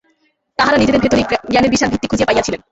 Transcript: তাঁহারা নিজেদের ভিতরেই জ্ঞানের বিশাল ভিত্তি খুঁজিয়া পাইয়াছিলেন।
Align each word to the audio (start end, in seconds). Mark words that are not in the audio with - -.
তাঁহারা 0.59 0.77
নিজেদের 0.81 1.03
ভিতরেই 1.03 1.25
জ্ঞানের 1.51 1.71
বিশাল 1.73 1.89
ভিত্তি 1.93 2.07
খুঁজিয়া 2.09 2.27
পাইয়াছিলেন। 2.29 2.61